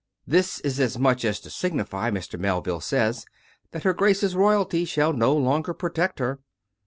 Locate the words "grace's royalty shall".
3.93-5.13